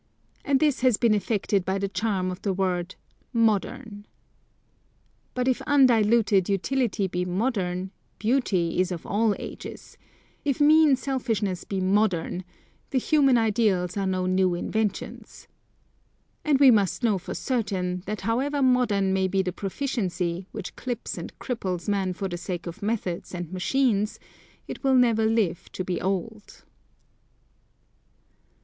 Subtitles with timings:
[0.43, 2.95] And this has been effected by the charm of the word
[3.33, 4.07] 'modern.'
[5.35, 9.99] But if undiluted utility be modern, beauty is of all ages;
[10.43, 12.43] if mean selfishness be modern,
[12.89, 15.47] the human ideals are no new inventions.
[16.43, 21.15] And we must know for certain, that however modern may be the proficiency, which clips
[21.15, 24.19] and cripples man for the sake of methods and machines,
[24.67, 26.65] it will never live to be old.